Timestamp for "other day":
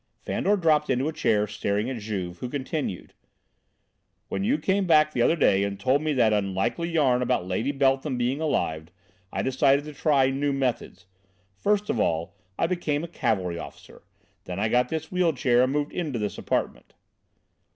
5.21-5.63